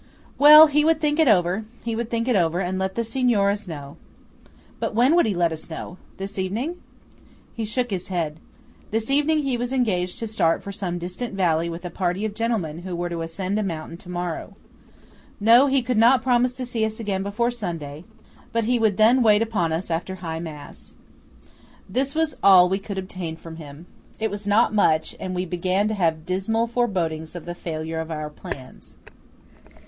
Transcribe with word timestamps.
Well, 0.39 0.65
he 0.65 0.83
would 0.83 0.99
think 0.99 1.19
it 1.19 1.27
over–he 1.27 1.95
would 1.95 2.09
think 2.09 2.27
it 2.27 2.35
over, 2.35 2.59
and 2.59 2.79
let 2.79 2.95
the 2.95 3.03
Signoras 3.03 3.67
know. 3.67 3.97
But 4.79 4.95
when 4.95 5.15
would 5.15 5.27
he 5.27 5.35
let 5.35 5.51
us 5.51 5.69
know? 5.69 5.97
This 6.17 6.39
evening? 6.39 6.77
He 7.53 7.65
shook 7.65 7.91
his 7.91 8.07
head. 8.07 8.39
This 8.89 9.11
evening 9.11 9.43
he 9.43 9.57
was 9.57 9.71
engaged 9.71 10.17
to 10.17 10.27
start 10.27 10.63
for 10.63 10.71
some 10.71 10.97
distant 10.97 11.35
valley 11.35 11.69
with 11.69 11.85
a 11.85 11.91
party 11.91 12.25
of 12.25 12.33
gentlemen 12.33 12.79
who 12.79 12.95
were 12.95 13.09
to 13.09 13.21
ascend 13.21 13.59
a 13.59 13.63
mountain 13.63 13.95
to 13.97 14.09
morrow. 14.09 14.55
No–he 15.39 15.83
could 15.83 15.99
not 15.99 16.23
promise 16.23 16.55
to 16.55 16.65
see 16.65 16.83
us 16.83 16.99
again 16.99 17.21
before 17.21 17.51
Sunday; 17.51 18.03
but 18.51 18.63
he 18.63 18.79
would 18.79 18.97
then 18.97 19.21
wait 19.21 19.43
upon 19.43 19.71
us 19.71 19.91
after 19.91 20.15
High 20.15 20.39
Mass. 20.39 20.95
This 21.87 22.15
was 22.15 22.35
all 22.41 22.67
we 22.67 22.79
could 22.79 22.97
obtain 22.97 23.35
from 23.35 23.57
him. 23.57 23.85
It 24.19 24.31
was 24.31 24.47
not 24.47 24.73
much; 24.73 25.15
and 25.19 25.35
we 25.35 25.45
began 25.45 25.87
to 25.89 25.93
have 25.93 26.25
dismal 26.25 26.65
forebodings 26.65 27.35
of 27.35 27.45
the 27.45 27.53
failure 27.53 27.99
of 27.99 28.09
our 28.09 28.31
plans. 28.31 28.95